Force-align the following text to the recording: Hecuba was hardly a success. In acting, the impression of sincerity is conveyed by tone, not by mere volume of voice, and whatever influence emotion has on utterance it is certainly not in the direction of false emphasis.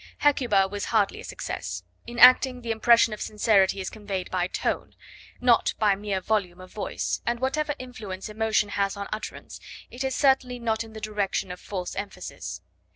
Hecuba 0.17 0.67
was 0.67 0.85
hardly 0.85 1.19
a 1.19 1.23
success. 1.23 1.83
In 2.07 2.17
acting, 2.17 2.61
the 2.63 2.71
impression 2.71 3.13
of 3.13 3.21
sincerity 3.21 3.79
is 3.81 3.91
conveyed 3.91 4.31
by 4.31 4.47
tone, 4.47 4.95
not 5.39 5.75
by 5.77 5.93
mere 5.93 6.19
volume 6.19 6.59
of 6.59 6.71
voice, 6.73 7.21
and 7.23 7.39
whatever 7.39 7.75
influence 7.77 8.27
emotion 8.27 8.69
has 8.69 8.97
on 8.97 9.07
utterance 9.13 9.59
it 9.91 10.03
is 10.03 10.15
certainly 10.15 10.57
not 10.57 10.83
in 10.83 10.93
the 10.93 11.01
direction 11.01 11.51
of 11.51 11.59
false 11.59 11.95
emphasis. 11.95 12.61